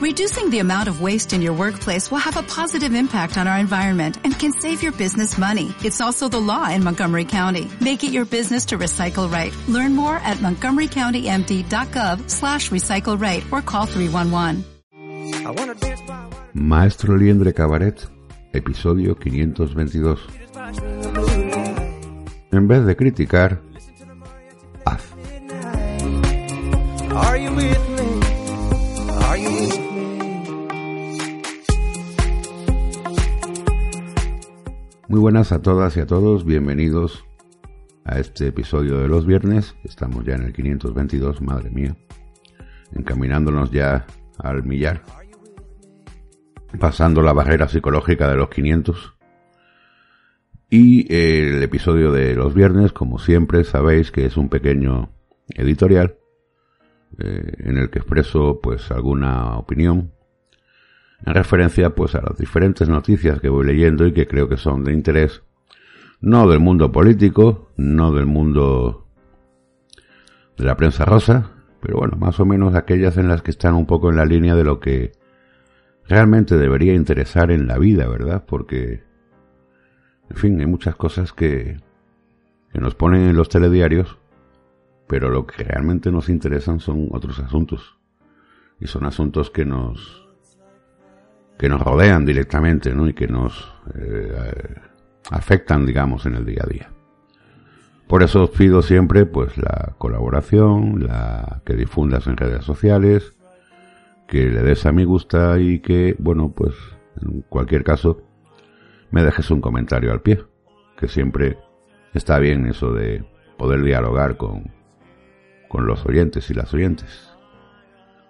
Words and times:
Reducing 0.00 0.48
the 0.48 0.60
amount 0.60 0.88
of 0.88 1.02
waste 1.02 1.34
in 1.34 1.42
your 1.42 1.52
workplace 1.52 2.10
will 2.10 2.24
have 2.24 2.38
a 2.38 2.42
positive 2.42 2.94
impact 2.94 3.36
on 3.36 3.46
our 3.46 3.58
environment 3.58 4.16
and 4.24 4.32
can 4.32 4.50
save 4.50 4.82
your 4.82 4.92
business 4.92 5.36
money. 5.36 5.74
It's 5.84 6.00
also 6.00 6.26
the 6.26 6.40
law 6.40 6.70
in 6.70 6.82
Montgomery 6.82 7.26
County. 7.26 7.68
Make 7.82 8.02
it 8.02 8.10
your 8.10 8.24
business 8.24 8.64
to 8.66 8.78
recycle 8.78 9.30
right. 9.30 9.52
Learn 9.68 9.94
more 9.94 10.16
at 10.16 10.38
montgomerycountymd.gov 10.38 12.30
slash 12.30 12.70
recycle 12.70 13.20
right 13.20 13.44
or 13.52 13.60
call 13.60 13.84
311. 13.84 14.64
Maestro 16.54 17.14
Liendre 17.14 17.52
Cabaret, 17.52 18.08
episodio 18.54 19.14
522. 19.14 20.18
En 22.52 22.66
vez 22.66 22.86
de 22.86 22.96
criticar, 22.96 23.60
haz. 24.86 25.02
Muy 35.10 35.18
buenas 35.18 35.50
a 35.50 35.60
todas 35.60 35.96
y 35.96 36.00
a 36.00 36.06
todos, 36.06 36.44
bienvenidos 36.44 37.24
a 38.04 38.20
este 38.20 38.46
episodio 38.46 39.00
de 39.00 39.08
los 39.08 39.26
viernes. 39.26 39.74
Estamos 39.82 40.24
ya 40.24 40.36
en 40.36 40.44
el 40.44 40.52
522, 40.52 41.42
madre 41.42 41.68
mía. 41.68 41.96
Encaminándonos 42.92 43.72
ya 43.72 44.06
al 44.38 44.62
millar. 44.62 45.02
Pasando 46.78 47.22
la 47.22 47.32
barrera 47.32 47.66
psicológica 47.66 48.30
de 48.30 48.36
los 48.36 48.50
500. 48.50 49.16
Y 50.70 51.12
el 51.12 51.60
episodio 51.60 52.12
de 52.12 52.36
los 52.36 52.54
viernes, 52.54 52.92
como 52.92 53.18
siempre, 53.18 53.64
sabéis 53.64 54.12
que 54.12 54.26
es 54.26 54.36
un 54.36 54.48
pequeño 54.48 55.10
editorial 55.48 56.18
eh, 57.18 57.54
en 57.58 57.78
el 57.78 57.90
que 57.90 57.98
expreso 57.98 58.60
pues 58.62 58.92
alguna 58.92 59.58
opinión 59.58 60.12
en 61.24 61.34
referencia 61.34 61.90
pues 61.90 62.14
a 62.14 62.22
las 62.22 62.38
diferentes 62.38 62.88
noticias 62.88 63.40
que 63.40 63.48
voy 63.48 63.66
leyendo 63.66 64.06
y 64.06 64.12
que 64.12 64.26
creo 64.26 64.48
que 64.48 64.56
son 64.56 64.84
de 64.84 64.92
interés 64.92 65.42
no 66.20 66.48
del 66.48 66.60
mundo 66.60 66.92
político, 66.92 67.70
no 67.76 68.12
del 68.12 68.26
mundo 68.26 69.06
de 70.56 70.64
la 70.64 70.76
prensa 70.76 71.06
rosa, 71.06 71.52
pero 71.80 71.98
bueno, 71.98 72.16
más 72.18 72.38
o 72.40 72.44
menos 72.44 72.74
aquellas 72.74 73.16
en 73.16 73.28
las 73.28 73.42
que 73.42 73.50
están 73.50 73.74
un 73.74 73.86
poco 73.86 74.10
en 74.10 74.16
la 74.16 74.26
línea 74.26 74.54
de 74.54 74.64
lo 74.64 74.80
que 74.80 75.12
realmente 76.06 76.58
debería 76.58 76.92
interesar 76.92 77.50
en 77.50 77.66
la 77.66 77.78
vida, 77.78 78.06
¿verdad? 78.06 78.44
Porque 78.46 79.02
en 80.30 80.36
fin, 80.36 80.60
hay 80.60 80.66
muchas 80.66 80.94
cosas 80.94 81.32
que, 81.32 81.80
que 82.72 82.80
nos 82.80 82.94
ponen 82.94 83.22
en 83.22 83.36
los 83.36 83.48
telediarios, 83.48 84.16
pero 85.08 85.28
lo 85.28 85.44
que 85.44 85.64
realmente 85.64 86.12
nos 86.12 86.28
interesan 86.28 86.78
son 86.78 87.08
otros 87.10 87.40
asuntos. 87.40 87.98
Y 88.78 88.86
son 88.86 89.04
asuntos 89.04 89.50
que 89.50 89.64
nos 89.64 90.29
que 91.60 91.68
nos 91.68 91.82
rodean 91.82 92.24
directamente, 92.24 92.94
¿no? 92.94 93.06
Y 93.06 93.12
que 93.12 93.28
nos 93.28 93.70
eh, 93.94 94.74
afectan, 95.30 95.84
digamos, 95.84 96.24
en 96.24 96.36
el 96.36 96.46
día 96.46 96.62
a 96.64 96.66
día. 96.66 96.90
Por 98.08 98.22
eso 98.22 98.44
os 98.44 98.50
pido 98.50 98.80
siempre, 98.80 99.26
pues, 99.26 99.58
la 99.58 99.94
colaboración, 99.98 101.04
la 101.06 101.60
que 101.66 101.74
difundas 101.74 102.26
en 102.28 102.38
redes 102.38 102.64
sociales, 102.64 103.36
que 104.26 104.50
le 104.50 104.62
des 104.62 104.86
a 104.86 104.92
mi 104.92 105.04
gusta 105.04 105.58
y 105.58 105.80
que, 105.80 106.16
bueno, 106.18 106.50
pues, 106.50 106.74
en 107.20 107.42
cualquier 107.42 107.84
caso, 107.84 108.22
me 109.10 109.22
dejes 109.22 109.50
un 109.50 109.60
comentario 109.60 110.12
al 110.12 110.22
pie, 110.22 110.42
que 110.96 111.08
siempre 111.08 111.58
está 112.14 112.38
bien 112.38 112.64
eso 112.64 112.94
de 112.94 113.22
poder 113.58 113.82
dialogar 113.82 114.38
con, 114.38 114.72
con 115.68 115.86
los 115.86 116.06
oyentes 116.06 116.48
y 116.48 116.54
las 116.54 116.72
oyentes. 116.72 117.28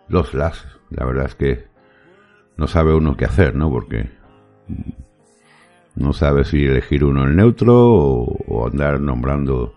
Los 0.09 0.35
las, 0.35 0.67
la 0.91 1.05
verdad 1.05 1.27
es 1.27 1.37
que 1.37 1.71
no 2.61 2.67
sabe 2.67 2.93
uno 2.95 3.17
qué 3.17 3.25
hacer, 3.25 3.55
¿no? 3.55 3.71
Porque 3.71 4.11
no 5.97 6.13
sabe 6.13 6.45
si 6.45 6.63
elegir 6.63 7.05
uno 7.05 7.25
el 7.25 7.35
neutro 7.35 7.75
o, 7.75 8.67
andar 8.67 9.01
nombrando 9.01 9.73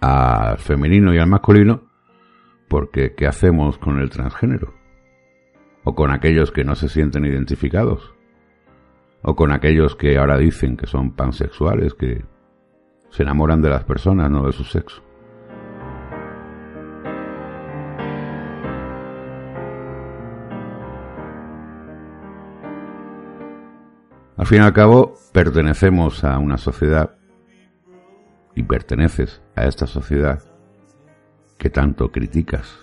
al 0.00 0.58
femenino 0.58 1.14
y 1.14 1.18
al 1.18 1.28
masculino, 1.28 1.82
porque 2.66 3.14
¿qué 3.14 3.28
hacemos 3.28 3.78
con 3.78 4.00
el 4.00 4.10
transgénero? 4.10 4.74
O 5.84 5.94
con 5.94 6.10
aquellos 6.10 6.50
que 6.50 6.64
no 6.64 6.74
se 6.74 6.88
sienten 6.88 7.24
identificados 7.24 8.12
o 9.22 9.36
con 9.36 9.52
aquellos 9.52 9.94
que 9.94 10.18
ahora 10.18 10.38
dicen 10.38 10.76
que 10.76 10.88
son 10.88 11.12
pansexuales, 11.12 11.94
que 11.94 12.24
se 13.10 13.22
enamoran 13.22 13.62
de 13.62 13.70
las 13.70 13.84
personas, 13.84 14.28
no 14.28 14.44
de 14.44 14.52
su 14.52 14.64
sexo. 14.64 15.04
Al 24.42 24.48
fin 24.48 24.58
y 24.58 24.64
al 24.64 24.72
cabo, 24.72 25.14
pertenecemos 25.32 26.24
a 26.24 26.36
una 26.36 26.58
sociedad 26.58 27.14
y 28.56 28.64
perteneces 28.64 29.40
a 29.54 29.66
esta 29.66 29.86
sociedad 29.86 30.42
que 31.58 31.70
tanto 31.70 32.10
criticas. 32.10 32.76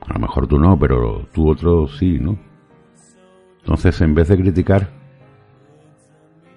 A 0.00 0.14
lo 0.14 0.18
mejor 0.18 0.48
tú 0.48 0.58
no, 0.58 0.76
pero 0.76 1.28
tú 1.32 1.48
otro 1.48 1.86
sí, 1.86 2.18
¿no? 2.18 2.40
Entonces, 3.60 4.00
en 4.00 4.16
vez 4.16 4.26
de 4.26 4.36
criticar, 4.36 4.88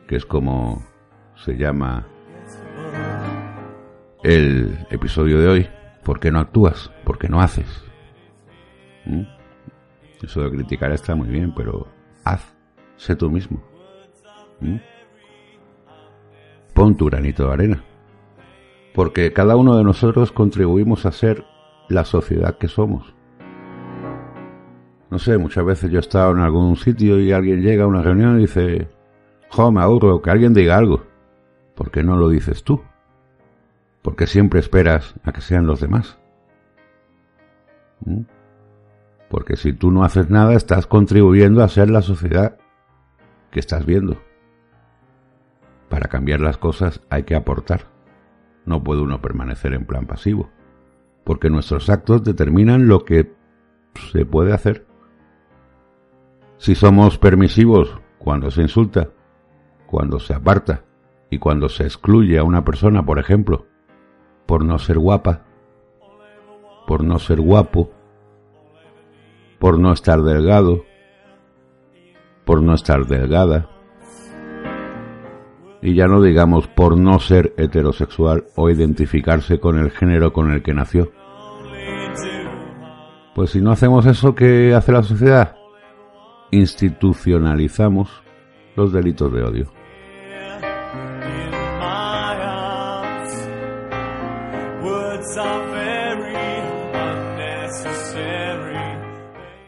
que 0.08 0.16
es 0.16 0.26
como 0.26 0.84
se 1.36 1.56
llama 1.56 2.08
el 4.24 4.80
episodio 4.90 5.40
de 5.40 5.48
hoy. 5.48 5.70
¿Por 6.04 6.20
qué 6.20 6.32
no 6.32 6.40
actúas? 6.40 6.92
¿Por 7.04 7.20
qué 7.20 7.30
no 7.30 7.40
haces? 7.40 7.84
¿Mm? 9.06 9.26
Eso 10.24 10.42
de 10.42 10.50
criticar 10.50 10.92
está 10.92 11.14
muy 11.14 11.28
bien, 11.28 11.54
pero 11.54 11.88
haz, 12.24 12.58
sé 12.98 13.16
tú 13.16 13.30
mismo. 13.30 13.75
¿Mm? 14.66 14.80
Pon 16.74 16.98
tu 16.98 17.06
granito 17.06 17.48
de 17.48 17.54
arena. 17.54 17.84
Porque 18.94 19.34
cada 19.34 19.56
uno 19.56 19.78
de 19.78 19.84
nosotros 19.84 20.32
contribuimos 20.32 21.06
a 21.06 21.12
ser 21.12 21.46
la 21.90 22.06
sociedad 22.06 22.58
que 22.58 22.68
somos. 22.68 23.14
No 25.10 25.20
sé, 25.20 25.38
muchas 25.38 25.66
veces 25.66 25.92
yo 25.92 25.98
he 25.98 26.02
estado 26.02 26.32
en 26.32 26.40
algún 26.40 26.76
sitio 26.76 27.20
y 27.20 27.32
alguien 27.32 27.62
llega 27.62 27.84
a 27.84 27.88
una 27.88 28.02
reunión 28.02 28.38
y 28.38 28.42
dice, 28.42 28.90
Jo, 29.50 29.72
me 29.72 29.82
aburro, 29.82 30.22
que 30.22 30.32
alguien 30.32 30.54
diga 30.54 30.78
algo. 30.78 31.04
¿Por 31.76 31.92
qué 31.92 32.04
no 32.04 32.18
lo 32.18 32.30
dices 32.30 32.64
tú? 32.64 32.82
Porque 34.02 34.28
siempre 34.28 34.60
esperas 34.60 35.16
a 35.24 35.32
que 35.32 35.42
sean 35.42 35.68
los 35.68 35.80
demás. 35.80 36.18
¿Mm? 38.06 38.22
Porque 39.30 39.56
si 39.56 39.74
tú 39.74 39.92
no 39.92 40.04
haces 40.04 40.30
nada, 40.30 40.54
estás 40.54 40.88
contribuyendo 40.88 41.64
a 41.64 41.70
ser 41.70 41.90
la 41.90 42.02
sociedad 42.02 42.58
que 43.52 43.60
estás 43.60 43.86
viendo. 43.86 44.18
Para 45.96 46.10
cambiar 46.10 46.42
las 46.42 46.58
cosas 46.58 47.00
hay 47.10 47.24
que 47.24 47.36
aportar. 47.36 47.86
No 48.66 48.84
puede 48.84 49.02
uno 49.02 49.22
permanecer 49.22 49.72
en 49.74 49.86
plan 49.86 50.06
pasivo. 50.08 50.50
Porque 51.24 51.50
nuestros 51.50 51.90
actos 51.90 52.22
determinan 52.22 52.90
lo 52.90 53.06
que 53.06 53.32
se 54.12 54.26
puede 54.26 54.52
hacer. 54.52 54.86
Si 56.58 56.76
somos 56.76 57.18
permisivos 57.18 57.98
cuando 58.20 58.52
se 58.52 58.64
insulta, 58.64 59.08
cuando 59.88 60.20
se 60.20 60.34
aparta 60.34 60.84
y 61.30 61.40
cuando 61.40 61.70
se 61.70 61.84
excluye 61.84 62.40
a 62.40 62.44
una 62.44 62.66
persona, 62.66 63.06
por 63.06 63.18
ejemplo, 63.18 63.66
por 64.48 64.66
no 64.66 64.78
ser 64.80 65.00
guapa, 65.00 65.44
por 66.88 67.06
no 67.06 67.20
ser 67.20 67.40
guapo, 67.40 67.90
por 69.60 69.80
no 69.80 69.94
estar 69.94 70.24
delgado, 70.24 70.84
por 72.44 72.62
no 72.62 72.74
estar 72.74 73.06
delgada, 73.06 73.70
y 75.86 75.94
ya 75.94 76.08
no 76.08 76.20
digamos 76.20 76.68
por 76.68 76.98
no 76.98 77.20
ser 77.20 77.54
heterosexual 77.58 78.46
o 78.56 78.72
identificarse 78.72 79.60
con 79.60 79.78
el 79.78 79.92
género 79.92 80.34
con 80.34 80.52
el 80.52 80.64
que 80.64 80.74
nació. 80.74 81.12
Pues 83.36 83.52
si 83.52 83.62
no 83.62 83.70
hacemos 83.70 84.08
eso, 84.08 84.34
¿qué 84.34 84.74
hace 84.74 84.92
la 84.92 85.04
sociedad? 85.04 85.56
Institucionalizamos 86.50 88.10
los 88.76 88.94
delitos 88.94 89.32
de 89.32 89.44
odio. 89.44 89.72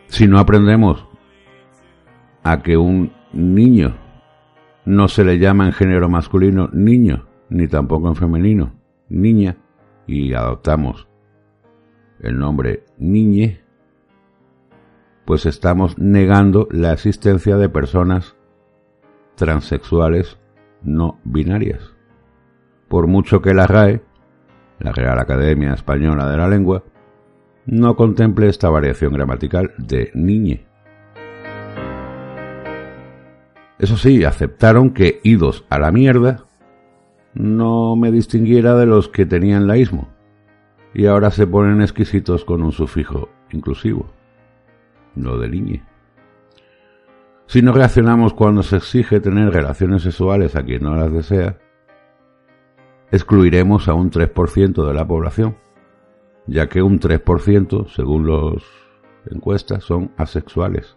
Si 0.08 0.26
no 0.26 0.40
aprendemos 0.40 1.06
a 2.42 2.64
que 2.64 2.76
un 2.76 3.14
niño 3.34 4.07
no 4.88 5.10
se 5.10 5.26
le 5.26 5.38
llama 5.38 5.66
en 5.66 5.74
género 5.74 6.08
masculino 6.08 6.70
niño, 6.72 7.28
ni 7.50 7.68
tampoco 7.68 8.08
en 8.08 8.16
femenino 8.16 8.72
niña, 9.10 9.58
y 10.06 10.34
adoptamos 10.34 11.10
el 12.22 12.40
nombre 12.40 12.86
niñe, 12.98 13.60
pues 15.26 15.46
estamos 15.46 15.98
negando 15.98 16.70
la 16.72 16.94
existencia 16.94 17.58
de 17.58 17.68
personas 17.68 18.38
transexuales 19.36 20.40
no 20.82 21.20
binarias. 21.26 21.94
Por 22.88 23.08
mucho 23.08 23.42
que 23.42 23.54
la 23.54 23.68
RAE, 23.68 24.02
la 24.80 24.94
Real 24.94 25.20
Academia 25.20 25.74
Española 25.74 26.30
de 26.30 26.38
la 26.38 26.48
Lengua, 26.48 26.84
no 27.66 27.98
contemple 27.98 28.48
esta 28.48 28.70
variación 28.70 29.12
gramatical 29.12 29.74
de 29.78 30.12
niñe, 30.14 30.66
Eso 33.80 33.98
sí, 33.98 34.24
aceptaron 34.24 34.92
que 34.92 35.20
idos 35.24 35.66
a 35.70 35.78
la 35.78 35.92
mierda 35.92 36.46
no 37.34 37.96
me 37.96 38.12
distinguiera 38.12 38.76
de 38.76 38.88
los 38.88 39.08
que 39.10 39.26
tenían 39.26 39.68
laísmo. 39.68 40.10
Y 40.94 41.06
ahora 41.06 41.30
se 41.30 41.46
ponen 41.46 41.82
exquisitos 41.82 42.44
con 42.44 42.64
un 42.64 42.72
sufijo 42.72 43.30
inclusivo. 43.52 44.10
No 45.16 45.38
delinee. 45.38 45.84
Si 47.46 47.62
no 47.62 47.72
reaccionamos 47.72 48.34
cuando 48.34 48.64
se 48.64 48.78
exige 48.78 49.20
tener 49.20 49.54
relaciones 49.54 50.02
sexuales 50.02 50.56
a 50.56 50.64
quien 50.64 50.84
no 50.84 50.96
las 50.96 51.14
desea, 51.14 51.58
excluiremos 53.12 53.88
a 53.88 53.94
un 53.94 54.12
3% 54.12 54.86
de 54.86 54.94
la 54.94 55.08
población, 55.08 55.56
ya 56.46 56.68
que 56.68 56.82
un 56.82 57.00
3%, 57.00 57.88
según 57.88 58.28
las 58.28 58.64
encuestas, 59.32 59.84
son 59.84 60.12
asexuales. 60.18 60.97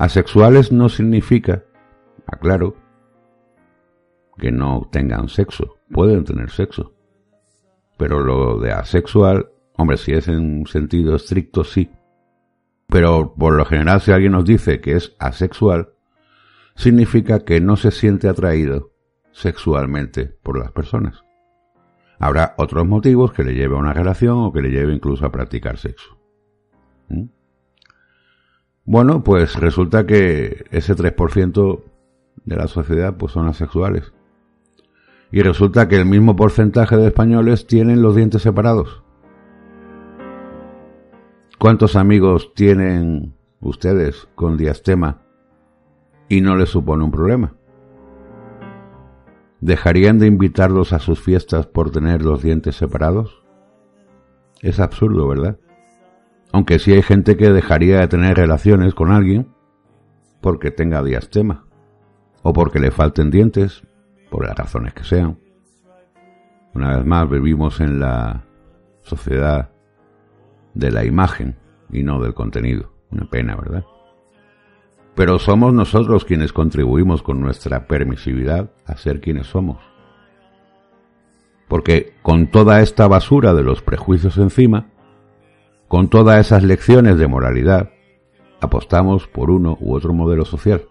Asexuales 0.00 0.72
no 0.72 0.88
significa, 0.88 1.62
aclaro, 2.26 2.74
que 4.38 4.50
no 4.50 4.88
tengan 4.90 5.28
sexo, 5.28 5.76
pueden 5.90 6.24
tener 6.24 6.48
sexo. 6.48 6.94
Pero 7.98 8.20
lo 8.20 8.58
de 8.58 8.72
asexual, 8.72 9.50
hombre, 9.76 9.98
si 9.98 10.12
es 10.12 10.26
en 10.28 10.64
sentido 10.64 11.16
estricto, 11.16 11.64
sí. 11.64 11.90
Pero 12.86 13.34
por 13.34 13.52
lo 13.52 13.66
general 13.66 14.00
si 14.00 14.10
alguien 14.10 14.32
nos 14.32 14.46
dice 14.46 14.80
que 14.80 14.92
es 14.92 15.14
asexual, 15.18 15.90
significa 16.76 17.40
que 17.40 17.60
no 17.60 17.76
se 17.76 17.90
siente 17.90 18.26
atraído 18.26 18.92
sexualmente 19.32 20.24
por 20.42 20.58
las 20.58 20.72
personas. 20.72 21.22
Habrá 22.18 22.54
otros 22.56 22.86
motivos 22.86 23.34
que 23.34 23.44
le 23.44 23.52
lleve 23.52 23.74
a 23.74 23.80
una 23.80 23.92
relación 23.92 24.38
o 24.38 24.50
que 24.50 24.62
le 24.62 24.70
lleve 24.70 24.94
incluso 24.94 25.26
a 25.26 25.30
practicar 25.30 25.76
sexo. 25.76 26.16
¿Mm? 27.10 27.24
Bueno, 28.92 29.22
pues 29.22 29.54
resulta 29.54 30.04
que 30.04 30.64
ese 30.72 30.96
3% 30.96 31.80
de 32.44 32.56
la 32.56 32.66
sociedad 32.66 33.16
pues 33.16 33.30
son 33.30 33.46
asexuales. 33.46 34.12
Y 35.30 35.42
resulta 35.42 35.86
que 35.86 35.94
el 35.94 36.06
mismo 36.06 36.34
porcentaje 36.34 36.96
de 36.96 37.06
españoles 37.06 37.68
tienen 37.68 38.02
los 38.02 38.16
dientes 38.16 38.42
separados. 38.42 39.04
¿Cuántos 41.56 41.94
amigos 41.94 42.52
tienen 42.54 43.32
ustedes 43.60 44.26
con 44.34 44.56
diastema 44.56 45.22
y 46.28 46.40
no 46.40 46.56
les 46.56 46.70
supone 46.70 47.04
un 47.04 47.12
problema? 47.12 47.54
¿Dejarían 49.60 50.18
de 50.18 50.26
invitarlos 50.26 50.92
a 50.92 50.98
sus 50.98 51.20
fiestas 51.20 51.64
por 51.68 51.92
tener 51.92 52.22
los 52.22 52.42
dientes 52.42 52.74
separados? 52.74 53.44
Es 54.62 54.80
absurdo, 54.80 55.28
¿verdad? 55.28 55.60
Aunque 56.52 56.78
sí 56.78 56.92
hay 56.92 57.02
gente 57.02 57.36
que 57.36 57.50
dejaría 57.50 58.00
de 58.00 58.08
tener 58.08 58.36
relaciones 58.36 58.94
con 58.94 59.12
alguien 59.12 59.48
porque 60.40 60.70
tenga 60.70 61.02
diastema 61.02 61.64
o 62.42 62.52
porque 62.52 62.80
le 62.80 62.90
falten 62.90 63.30
dientes, 63.30 63.82
por 64.30 64.46
las 64.46 64.56
razones 64.56 64.94
que 64.94 65.04
sean. 65.04 65.38
Una 66.72 66.96
vez 66.96 67.04
más, 67.04 67.28
vivimos 67.28 67.80
en 67.80 68.00
la 68.00 68.44
sociedad 69.02 69.70
de 70.74 70.90
la 70.90 71.04
imagen 71.04 71.56
y 71.90 72.02
no 72.02 72.20
del 72.22 72.32
contenido. 72.32 72.92
Una 73.10 73.28
pena, 73.28 73.56
¿verdad? 73.56 73.84
Pero 75.16 75.38
somos 75.38 75.74
nosotros 75.74 76.24
quienes 76.24 76.52
contribuimos 76.52 77.22
con 77.22 77.40
nuestra 77.40 77.86
permisividad 77.86 78.70
a 78.86 78.96
ser 78.96 79.20
quienes 79.20 79.48
somos. 79.48 79.78
Porque 81.68 82.14
con 82.22 82.50
toda 82.50 82.80
esta 82.80 83.08
basura 83.08 83.52
de 83.52 83.64
los 83.64 83.82
prejuicios 83.82 84.38
encima, 84.38 84.86
con 85.90 86.08
todas 86.08 86.38
esas 86.38 86.62
lecciones 86.62 87.18
de 87.18 87.26
moralidad, 87.26 87.90
apostamos 88.60 89.26
por 89.26 89.50
uno 89.50 89.76
u 89.80 89.92
otro 89.92 90.14
modelo 90.14 90.44
social, 90.44 90.82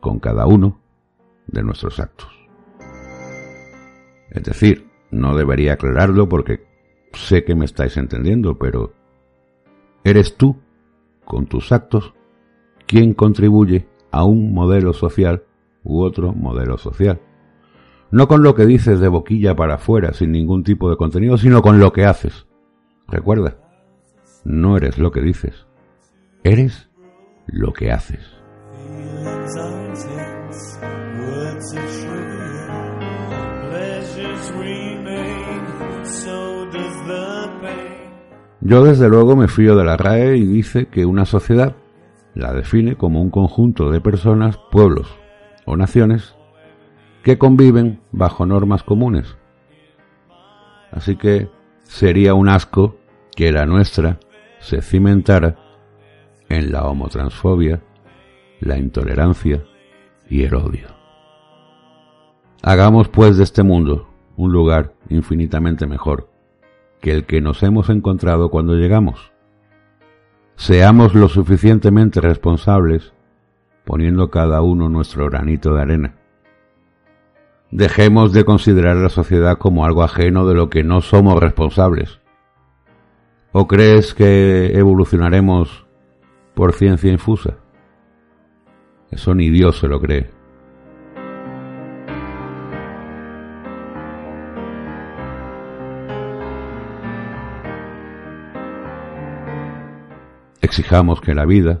con 0.00 0.20
cada 0.20 0.46
uno 0.46 0.80
de 1.48 1.62
nuestros 1.62 2.00
actos. 2.00 2.30
Es 4.30 4.42
decir, 4.42 4.86
no 5.10 5.36
debería 5.36 5.74
aclararlo 5.74 6.30
porque 6.30 6.62
sé 7.12 7.44
que 7.44 7.54
me 7.54 7.66
estáis 7.66 7.98
entendiendo, 7.98 8.56
pero 8.56 8.94
eres 10.02 10.38
tú, 10.38 10.56
con 11.26 11.44
tus 11.44 11.70
actos, 11.70 12.14
quien 12.86 13.12
contribuye 13.12 13.86
a 14.10 14.24
un 14.24 14.54
modelo 14.54 14.94
social 14.94 15.42
u 15.84 16.00
otro 16.00 16.32
modelo 16.32 16.78
social. 16.78 17.20
No 18.10 18.28
con 18.28 18.42
lo 18.42 18.54
que 18.54 18.64
dices 18.64 18.98
de 18.98 19.08
boquilla 19.08 19.54
para 19.54 19.74
afuera, 19.74 20.14
sin 20.14 20.32
ningún 20.32 20.64
tipo 20.64 20.88
de 20.88 20.96
contenido, 20.96 21.36
sino 21.36 21.60
con 21.60 21.78
lo 21.78 21.92
que 21.92 22.06
haces. 22.06 22.47
Recuerda, 23.08 23.56
no 24.44 24.76
eres 24.76 24.98
lo 24.98 25.10
que 25.10 25.22
dices, 25.22 25.66
eres 26.44 26.90
lo 27.46 27.72
que 27.72 27.90
haces. 27.90 28.20
Yo 38.60 38.84
desde 38.84 39.08
luego 39.08 39.36
me 39.36 39.48
fío 39.48 39.74
de 39.74 39.84
la 39.84 39.96
RAE 39.96 40.36
y 40.36 40.44
dice 40.44 40.88
que 40.88 41.06
una 41.06 41.24
sociedad 41.24 41.76
la 42.34 42.52
define 42.52 42.96
como 42.96 43.22
un 43.22 43.30
conjunto 43.30 43.90
de 43.90 44.02
personas, 44.02 44.58
pueblos 44.70 45.18
o 45.64 45.76
naciones 45.76 46.36
que 47.22 47.38
conviven 47.38 48.02
bajo 48.12 48.44
normas 48.44 48.82
comunes. 48.82 49.38
Así 50.92 51.16
que 51.16 51.48
sería 51.84 52.34
un 52.34 52.50
asco 52.50 52.97
que 53.38 53.52
la 53.52 53.66
nuestra 53.66 54.18
se 54.58 54.82
cimentara 54.82 55.54
en 56.48 56.72
la 56.72 56.88
homotransfobia, 56.88 57.80
la 58.58 58.78
intolerancia 58.78 59.62
y 60.28 60.42
el 60.42 60.56
odio. 60.56 60.88
Hagamos 62.64 63.08
pues 63.08 63.36
de 63.36 63.44
este 63.44 63.62
mundo 63.62 64.08
un 64.36 64.50
lugar 64.50 64.94
infinitamente 65.08 65.86
mejor 65.86 66.28
que 67.00 67.12
el 67.12 67.26
que 67.26 67.40
nos 67.40 67.62
hemos 67.62 67.90
encontrado 67.90 68.50
cuando 68.50 68.74
llegamos. 68.74 69.30
Seamos 70.56 71.14
lo 71.14 71.28
suficientemente 71.28 72.20
responsables 72.20 73.12
poniendo 73.84 74.32
cada 74.32 74.62
uno 74.62 74.88
nuestro 74.88 75.30
granito 75.30 75.74
de 75.74 75.82
arena. 75.82 76.14
Dejemos 77.70 78.32
de 78.32 78.44
considerar 78.44 78.96
la 78.96 79.10
sociedad 79.10 79.58
como 79.58 79.84
algo 79.84 80.02
ajeno 80.02 80.44
de 80.44 80.56
lo 80.56 80.70
que 80.70 80.82
no 80.82 81.02
somos 81.02 81.40
responsables. 81.40 82.17
¿O 83.52 83.66
crees 83.66 84.12
que 84.12 84.78
evolucionaremos 84.78 85.86
por 86.54 86.74
ciencia 86.74 87.10
infusa? 87.10 87.56
Eso 89.10 89.34
ni 89.34 89.48
Dios 89.48 89.78
se 89.78 89.88
lo 89.88 90.00
cree. 90.00 90.30
Exijamos 100.60 101.22
que 101.22 101.34
la 101.34 101.46
vida, 101.46 101.78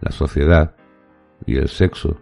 la 0.00 0.12
sociedad 0.12 0.76
y 1.46 1.56
el 1.56 1.68
sexo 1.68 2.20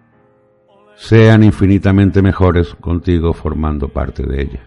sean 0.95 1.45
infinitamente 1.45 2.23
mejores 2.23 2.75
contigo 2.77 3.35
formando 3.35 3.89
parte 3.89 4.25
de 4.25 4.43
ella. 4.43 4.63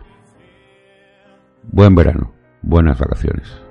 Buen 1.64 1.96
verano, 1.96 2.32
buenas 2.62 3.00
vacaciones. 3.00 3.71